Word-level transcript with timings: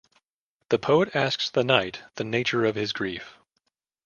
The 0.69 0.79
poet 0.79 1.15
asks 1.15 1.51
the 1.51 1.63
knight 1.63 2.01
the 2.15 2.23
nature 2.23 2.65
of 2.65 2.73
his 2.73 2.91
grief. 2.91 3.37